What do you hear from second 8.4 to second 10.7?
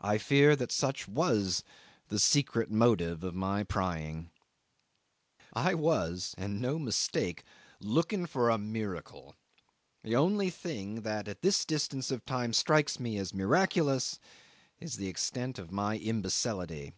a miracle. The only